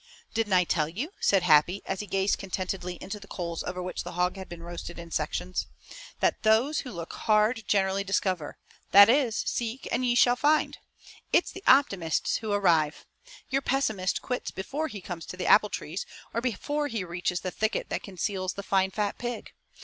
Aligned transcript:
"Didn't 0.33 0.53
I 0.53 0.63
tell 0.63 0.89
you," 0.89 1.13
said 1.19 1.43
Happy 1.43 1.83
as 1.85 1.99
he 1.99 2.07
gazed 2.07 2.39
contentedly 2.39 2.95
into 2.99 3.19
the 3.19 3.27
coals 3.27 3.61
over 3.61 3.83
which 3.83 4.03
the 4.03 4.13
hog 4.13 4.35
had 4.35 4.49
been 4.49 4.63
roasted 4.63 4.97
in 4.97 5.11
sections, 5.11 5.67
"that 6.21 6.41
those 6.41 6.79
who 6.79 6.91
look 6.91 7.13
hard 7.13 7.63
generally 7.67 8.03
discover, 8.03 8.57
that 8.93 9.09
is, 9.09 9.37
'seek 9.45 9.87
and 9.91 10.03
ye 10.03 10.15
shall 10.15 10.35
find.' 10.35 10.79
It's 11.31 11.51
the 11.51 11.63
optimists 11.67 12.37
who 12.37 12.51
arrive. 12.51 13.05
Your 13.51 13.61
pessimist 13.61 14.23
quits 14.23 14.49
before 14.49 14.87
he 14.87 15.01
comes 15.01 15.27
to 15.27 15.37
the 15.37 15.45
apple 15.45 15.69
trees, 15.69 16.07
or 16.33 16.41
before 16.41 16.87
he 16.87 17.03
reaches 17.03 17.41
the 17.41 17.51
thicket 17.51 17.89
that 17.89 18.01
conceals 18.01 18.53
the 18.53 18.63
fine 18.63 18.89
fat 18.89 19.19
pig. 19.19 19.51